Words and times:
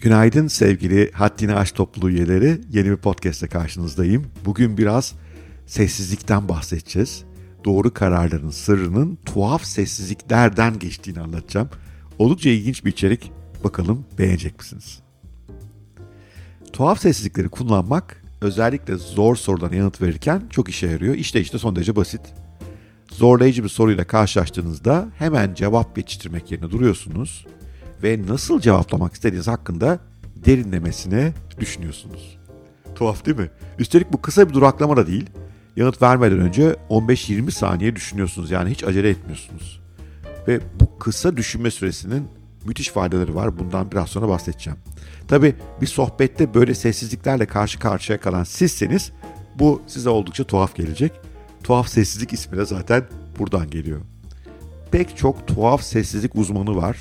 Günaydın 0.00 0.46
sevgili 0.46 1.10
Haddini 1.12 1.54
Aş 1.54 1.72
topluluğu 1.72 2.10
üyeleri. 2.10 2.60
Yeni 2.70 2.90
bir 2.90 2.96
podcast'te 2.96 3.46
karşınızdayım. 3.46 4.26
Bugün 4.44 4.78
biraz 4.78 5.14
sessizlikten 5.66 6.48
bahsedeceğiz. 6.48 7.24
Doğru 7.64 7.94
kararların 7.94 8.50
sırrının 8.50 9.18
tuhaf 9.26 9.64
sessizliklerden 9.64 10.78
geçtiğini 10.78 11.20
anlatacağım. 11.20 11.68
Oldukça 12.18 12.50
ilginç 12.50 12.84
bir 12.84 12.90
içerik. 12.90 13.32
Bakalım 13.64 14.04
beğenecek 14.18 14.58
misiniz? 14.58 15.00
Tuhaf 16.72 17.00
sessizlikleri 17.00 17.48
kullanmak 17.48 18.24
özellikle 18.40 18.94
zor 18.96 19.36
sorulara 19.36 19.74
yanıt 19.74 20.02
verirken 20.02 20.42
çok 20.50 20.68
işe 20.68 20.86
yarıyor. 20.86 21.14
İşte 21.14 21.40
işte 21.40 21.58
son 21.58 21.76
derece 21.76 21.96
basit. 21.96 22.20
Zorlayıcı 23.12 23.64
bir 23.64 23.68
soruyla 23.68 24.06
karşılaştığınızda 24.06 25.08
hemen 25.18 25.54
cevap 25.54 25.96
geçiştirmek 25.96 26.50
yerine 26.50 26.70
duruyorsunuz 26.70 27.46
ve 28.02 28.26
nasıl 28.26 28.60
cevaplamak 28.60 29.14
istediğiniz 29.14 29.48
hakkında 29.48 29.98
derinlemesine 30.44 31.32
düşünüyorsunuz. 31.60 32.38
Tuhaf 32.94 33.26
değil 33.26 33.36
mi? 33.36 33.50
Üstelik 33.78 34.12
bu 34.12 34.22
kısa 34.22 34.48
bir 34.48 34.54
duraklama 34.54 34.96
da 34.96 35.06
değil. 35.06 35.30
Yanıt 35.76 36.02
vermeden 36.02 36.38
önce 36.38 36.76
15-20 36.90 37.50
saniye 37.50 37.96
düşünüyorsunuz. 37.96 38.50
Yani 38.50 38.70
hiç 38.70 38.84
acele 38.84 39.08
etmiyorsunuz. 39.08 39.80
Ve 40.48 40.60
bu 40.80 40.98
kısa 40.98 41.36
düşünme 41.36 41.70
süresinin 41.70 42.28
müthiş 42.64 42.88
faydaları 42.88 43.34
var. 43.34 43.58
Bundan 43.58 43.90
biraz 43.92 44.08
sonra 44.08 44.28
bahsedeceğim. 44.28 44.78
Tabi 45.28 45.54
bir 45.80 45.86
sohbette 45.86 46.54
böyle 46.54 46.74
sessizliklerle 46.74 47.46
karşı 47.46 47.78
karşıya 47.78 48.20
kalan 48.20 48.44
sizseniz 48.44 49.12
bu 49.58 49.82
size 49.86 50.08
oldukça 50.08 50.44
tuhaf 50.44 50.76
gelecek. 50.76 51.12
Tuhaf 51.64 51.88
sessizlik 51.88 52.32
ismi 52.32 52.58
de 52.58 52.64
zaten 52.64 53.04
buradan 53.38 53.70
geliyor. 53.70 54.00
Pek 54.90 55.16
çok 55.16 55.46
tuhaf 55.46 55.82
sessizlik 55.82 56.34
uzmanı 56.34 56.76
var. 56.76 56.96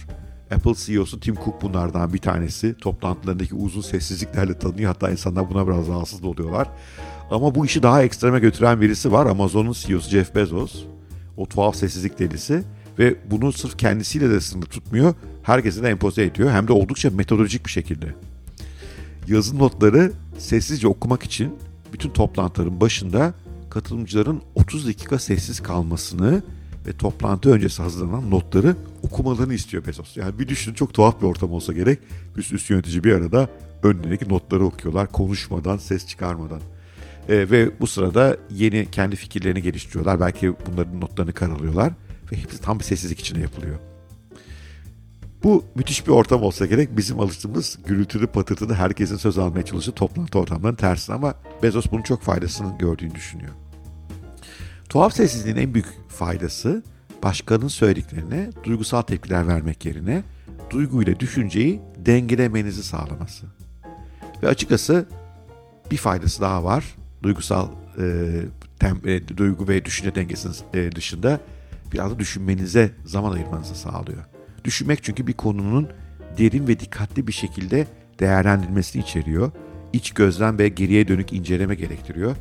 Apple 0.51 0.73
CEO'su 0.75 1.19
Tim 1.19 1.35
Cook 1.35 1.61
bunlardan 1.61 2.13
bir 2.13 2.17
tanesi. 2.17 2.75
Toplantılarındaki 2.77 3.55
uzun 3.55 3.81
sessizliklerle 3.81 4.59
tanınıyor. 4.59 4.87
Hatta 4.91 5.09
insanlar 5.09 5.49
buna 5.49 5.67
biraz 5.67 5.87
rahatsız 5.87 6.23
da 6.23 6.27
oluyorlar. 6.27 6.67
Ama 7.31 7.55
bu 7.55 7.65
işi 7.65 7.83
daha 7.83 8.03
ekstreme 8.03 8.39
götüren 8.39 8.81
birisi 8.81 9.11
var. 9.11 9.25
Amazon'un 9.25 9.71
CEO'su 9.71 10.09
Jeff 10.09 10.35
Bezos. 10.35 10.83
O 11.37 11.45
tuhaf 11.45 11.75
sessizlik 11.75 12.19
delisi. 12.19 12.63
Ve 12.99 13.15
bunu 13.31 13.53
sırf 13.53 13.77
kendisiyle 13.77 14.29
de 14.29 14.41
sınırlı 14.41 14.69
tutmuyor. 14.69 15.13
Herkese 15.43 15.83
de 15.83 15.89
empoze 15.89 16.23
ediyor. 16.23 16.51
Hem 16.51 16.67
de 16.67 16.73
oldukça 16.73 17.09
metodolojik 17.09 17.65
bir 17.65 17.71
şekilde. 17.71 18.15
Yazın 19.27 19.59
notları 19.59 20.11
sessizce 20.37 20.87
okumak 20.87 21.23
için 21.23 21.55
bütün 21.93 22.09
toplantıların 22.09 22.81
başında 22.81 23.33
katılımcıların 23.69 24.41
30 24.55 24.87
dakika 24.87 25.19
sessiz 25.19 25.59
kalmasını 25.59 26.43
ve 26.87 26.97
toplantı 26.97 27.51
öncesi 27.51 27.81
hazırlanan 27.81 28.31
notları 28.31 28.75
okumalarını 29.03 29.53
istiyor 29.53 29.85
Bezos. 29.85 30.17
Yani 30.17 30.39
bir 30.39 30.47
düşünün 30.47 30.75
çok 30.75 30.93
tuhaf 30.93 31.21
bir 31.21 31.27
ortam 31.27 31.51
olsa 31.51 31.73
gerek. 31.73 31.99
Üst 32.35 32.53
üst 32.53 32.69
yönetici 32.69 33.03
bir 33.03 33.13
arada 33.13 33.49
önlerindeki 33.83 34.29
notları 34.29 34.65
okuyorlar 34.65 35.11
konuşmadan, 35.11 35.77
ses 35.77 36.07
çıkarmadan. 36.07 36.61
E, 37.29 37.51
ve 37.51 37.79
bu 37.79 37.87
sırada 37.87 38.37
yeni 38.51 38.91
kendi 38.91 39.15
fikirlerini 39.15 39.61
geliştiriyorlar. 39.61 40.19
Belki 40.19 40.53
bunların 40.71 41.01
notlarını 41.01 41.33
karalıyorlar 41.33 41.93
ve 42.31 42.37
hepsi 42.37 42.61
tam 42.61 42.79
bir 42.79 42.83
sessizlik 42.83 43.19
içinde 43.19 43.39
yapılıyor. 43.39 43.75
Bu 45.43 45.63
müthiş 45.75 46.07
bir 46.07 46.11
ortam 46.11 46.43
olsa 46.43 46.65
gerek 46.65 46.97
bizim 46.97 47.19
alıştığımız 47.19 47.79
gürültülü 47.87 48.27
patırtılı 48.27 48.73
herkesin 48.73 49.17
söz 49.17 49.37
almaya 49.37 49.65
çalıştığı 49.65 49.91
toplantı 49.91 50.39
ortamlarının 50.39 50.77
tersine 50.77 51.15
ama 51.15 51.33
Bezos 51.63 51.85
bunun 51.91 52.01
çok 52.01 52.21
faydasını 52.21 52.77
gördüğünü 52.77 53.15
düşünüyor. 53.15 53.66
Tuhaf 54.89 55.13
sessizliğin 55.13 55.57
en 55.57 55.73
büyük 55.73 55.87
faydası 56.09 56.83
başkanın 57.23 57.67
söylediklerine 57.67 58.49
duygusal 58.63 59.01
tepkiler 59.01 59.47
vermek 59.47 59.85
yerine 59.85 60.23
duyguyla 60.69 61.19
düşünceyi 61.19 61.81
dengelemenizi 61.97 62.83
sağlaması. 62.83 63.45
Ve 64.43 64.47
açıkçası 64.47 65.05
bir 65.91 65.97
faydası 65.97 66.41
daha 66.41 66.63
var. 66.63 66.95
Duygusal 67.23 67.67
e, 67.99 68.31
tem, 68.79 69.01
e, 69.05 69.37
duygu 69.37 69.67
ve 69.67 69.85
düşünce 69.85 70.15
dengesinin 70.15 70.55
e, 70.73 70.91
dışında 70.91 71.39
biraz 71.93 72.11
da 72.11 72.19
düşünmenize 72.19 72.91
zaman 73.05 73.31
ayırmanızı 73.31 73.75
sağlıyor. 73.75 74.25
Düşünmek 74.63 75.03
çünkü 75.03 75.27
bir 75.27 75.33
konunun 75.33 75.87
derin 76.37 76.67
ve 76.67 76.79
dikkatli 76.79 77.27
bir 77.27 77.31
şekilde 77.33 77.87
değerlendirilmesini 78.19 79.01
içeriyor. 79.01 79.51
İç 79.93 80.11
gözlem 80.11 80.59
ve 80.59 80.69
geriye 80.69 81.07
dönük 81.07 81.33
inceleme 81.33 81.75
gerektiriyor. 81.75 82.35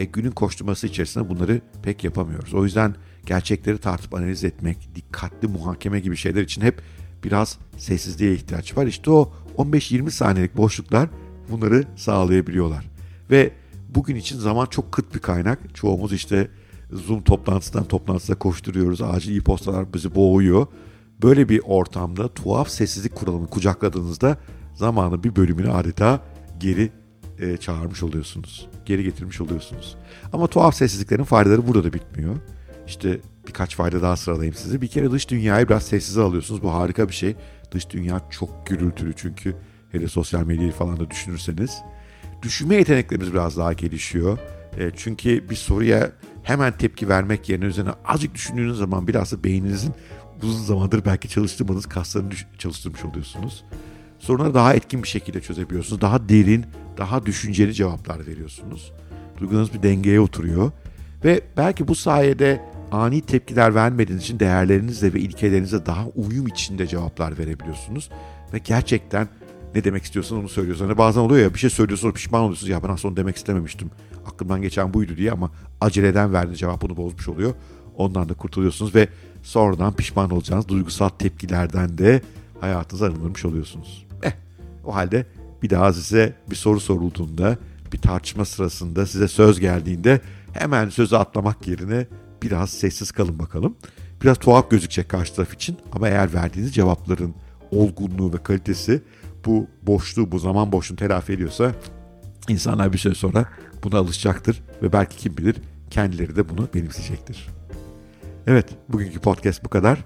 E, 0.00 0.04
günün 0.04 0.30
koşturması 0.30 0.86
içerisinde 0.86 1.28
bunları 1.28 1.60
pek 1.82 2.04
yapamıyoruz. 2.04 2.54
O 2.54 2.64
yüzden 2.64 2.94
gerçekleri 3.26 3.78
tartıp 3.78 4.14
analiz 4.14 4.44
etmek, 4.44 4.88
dikkatli 4.94 5.48
muhakeme 5.48 6.00
gibi 6.00 6.16
şeyler 6.16 6.42
için 6.42 6.62
hep 6.62 6.82
biraz 7.24 7.58
sessizliğe 7.78 8.34
ihtiyaç 8.34 8.76
var. 8.76 8.86
İşte 8.86 9.10
o 9.10 9.32
15-20 9.56 10.10
saniyelik 10.10 10.56
boşluklar 10.56 11.08
bunları 11.50 11.84
sağlayabiliyorlar. 11.96 12.86
Ve 13.30 13.52
bugün 13.94 14.16
için 14.16 14.38
zaman 14.38 14.66
çok 14.66 14.92
kıt 14.92 15.14
bir 15.14 15.20
kaynak. 15.20 15.74
Çoğumuz 15.74 16.12
işte 16.12 16.48
Zoom 16.92 17.22
toplantısından 17.22 17.84
toplantısına 17.84 18.38
koşturuyoruz. 18.38 19.02
Acil 19.02 19.36
e-postalar 19.36 19.94
bizi 19.94 20.14
boğuyor. 20.14 20.66
Böyle 21.22 21.48
bir 21.48 21.60
ortamda 21.64 22.34
tuhaf 22.34 22.68
sessizlik 22.68 23.14
kuralını 23.14 23.46
kucakladığınızda 23.46 24.36
zamanın 24.74 25.24
bir 25.24 25.36
bölümünü 25.36 25.70
adeta 25.70 26.20
geri 26.60 26.92
e, 27.40 27.56
çağırmış 27.56 28.02
oluyorsunuz. 28.02 28.68
Geri 28.86 29.04
getirmiş 29.04 29.40
oluyorsunuz. 29.40 29.96
Ama 30.32 30.46
tuhaf 30.46 30.74
sessizliklerin 30.74 31.24
faydaları 31.24 31.66
burada 31.66 31.84
da 31.84 31.92
bitmiyor. 31.92 32.36
İşte 32.86 33.20
birkaç 33.48 33.76
fayda 33.76 34.02
daha 34.02 34.16
sıralayayım 34.16 34.54
size. 34.54 34.80
Bir 34.80 34.88
kere 34.88 35.10
dış 35.10 35.28
dünyayı 35.28 35.68
biraz 35.68 35.82
sessize 35.82 36.20
alıyorsunuz. 36.20 36.62
Bu 36.62 36.72
harika 36.72 37.08
bir 37.08 37.14
şey. 37.14 37.36
Dış 37.72 37.90
dünya 37.90 38.20
çok 38.30 38.66
gürültülü 38.66 39.12
çünkü 39.16 39.56
hele 39.92 40.08
sosyal 40.08 40.46
medyayı 40.46 40.72
falan 40.72 41.00
da 41.00 41.10
düşünürseniz. 41.10 41.78
Düşünme 42.42 42.74
yeteneklerimiz 42.74 43.32
biraz 43.32 43.56
daha 43.56 43.72
gelişiyor. 43.72 44.38
E, 44.78 44.90
çünkü 44.96 45.50
bir 45.50 45.56
soruya 45.56 46.12
hemen 46.42 46.78
tepki 46.78 47.08
vermek 47.08 47.48
yerine 47.48 47.64
üzerine 47.64 47.90
azıcık 48.04 48.34
düşündüğünüz 48.34 48.78
zaman 48.78 49.08
biraz 49.08 49.32
da 49.32 49.44
beyninizin 49.44 49.94
uzun 50.42 50.64
zamandır 50.64 51.04
belki 51.04 51.28
çalıştırmadığınız 51.28 51.86
kaslarını 51.86 52.30
çalıştırmış 52.58 53.04
oluyorsunuz. 53.04 53.64
Sorunları 54.20 54.54
daha 54.54 54.74
etkin 54.74 55.02
bir 55.02 55.08
şekilde 55.08 55.40
çözebiliyorsunuz. 55.40 56.00
Daha 56.00 56.28
derin, 56.28 56.66
daha 56.98 57.26
düşünceli 57.26 57.74
cevaplar 57.74 58.26
veriyorsunuz. 58.26 58.92
Duygularınız 59.40 59.74
bir 59.74 59.82
dengeye 59.82 60.20
oturuyor. 60.20 60.70
Ve 61.24 61.40
belki 61.56 61.88
bu 61.88 61.94
sayede 61.94 62.60
ani 62.92 63.20
tepkiler 63.20 63.74
vermediğiniz 63.74 64.24
için 64.24 64.40
değerlerinizle 64.40 65.14
ve 65.14 65.20
ilkelerinize 65.20 65.86
daha 65.86 66.06
uyum 66.06 66.46
içinde 66.46 66.86
cevaplar 66.86 67.38
verebiliyorsunuz. 67.38 68.10
Ve 68.52 68.58
gerçekten 68.58 69.28
ne 69.74 69.84
demek 69.84 70.04
istiyorsan 70.04 70.38
onu 70.38 70.48
söylüyorsun. 70.48 70.86
Hani 70.86 70.98
bazen 70.98 71.20
oluyor 71.20 71.42
ya 71.42 71.54
bir 71.54 71.58
şey 71.58 71.70
söylüyorsun 71.70 72.12
pişman 72.12 72.42
oluyorsunuz. 72.42 72.70
Ya 72.70 72.82
ben 72.82 72.88
aslında 72.88 73.08
onu 73.08 73.16
demek 73.16 73.36
istememiştim. 73.36 73.90
Aklımdan 74.26 74.62
geçen 74.62 74.94
buydu 74.94 75.16
diye 75.16 75.32
ama 75.32 75.50
aceleden 75.80 76.32
verdiğiniz 76.32 76.58
cevap 76.60 76.82
bunu 76.82 76.96
bozmuş 76.96 77.28
oluyor. 77.28 77.54
Ondan 77.96 78.28
da 78.28 78.34
kurtuluyorsunuz 78.34 78.94
ve 78.94 79.08
sonradan 79.42 79.92
pişman 79.96 80.30
olacağınız 80.30 80.68
duygusal 80.68 81.08
tepkilerden 81.08 81.98
de 81.98 82.22
hayatınızı 82.60 83.04
arındırmış 83.04 83.44
oluyorsunuz. 83.44 84.09
O 84.90 84.94
halde 84.94 85.26
bir 85.62 85.70
daha 85.70 85.92
size 85.92 86.34
bir 86.50 86.56
soru 86.56 86.80
sorulduğunda, 86.80 87.56
bir 87.92 87.98
tartışma 87.98 88.44
sırasında 88.44 89.06
size 89.06 89.28
söz 89.28 89.60
geldiğinde 89.60 90.20
hemen 90.52 90.88
sözü 90.88 91.16
atlamak 91.16 91.68
yerine 91.68 92.06
biraz 92.42 92.70
sessiz 92.70 93.12
kalın 93.12 93.38
bakalım. 93.38 93.76
Biraz 94.22 94.38
tuhaf 94.38 94.70
gözükecek 94.70 95.08
karşı 95.08 95.34
taraf 95.34 95.54
için 95.54 95.76
ama 95.92 96.08
eğer 96.08 96.34
verdiğiniz 96.34 96.74
cevapların 96.74 97.34
olgunluğu 97.70 98.32
ve 98.32 98.42
kalitesi 98.42 99.02
bu 99.46 99.66
boşluğu, 99.82 100.32
bu 100.32 100.38
zaman 100.38 100.72
boşluğunu 100.72 100.98
telafi 100.98 101.32
ediyorsa 101.32 101.72
insanlar 102.48 102.92
bir 102.92 102.98
süre 102.98 103.14
sonra 103.14 103.48
buna 103.84 103.98
alışacaktır 103.98 104.62
ve 104.82 104.92
belki 104.92 105.16
kim 105.16 105.36
bilir 105.36 105.56
kendileri 105.90 106.36
de 106.36 106.48
bunu 106.48 106.68
benimseyecektir. 106.74 107.48
Evet, 108.46 108.68
bugünkü 108.88 109.20
podcast 109.20 109.64
bu 109.64 109.68
kadar. 109.68 110.04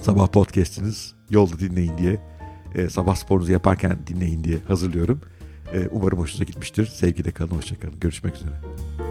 Sabah 0.00 0.28
podcast'iniz 0.28 1.14
yolda 1.30 1.58
dinleyin 1.58 1.98
diye, 1.98 2.29
e, 2.74 2.88
sabah 2.88 3.16
sporunuzu 3.16 3.52
yaparken 3.52 3.98
dinleyin 4.06 4.44
diye 4.44 4.58
hazırlıyorum. 4.68 5.20
E, 5.72 5.88
umarım 5.90 6.18
hoşunuza 6.18 6.44
gitmiştir. 6.44 6.86
Sevgiyle 6.86 7.30
kalın, 7.30 7.50
hoşçakalın. 7.50 8.00
Görüşmek 8.00 8.34
üzere. 8.34 9.09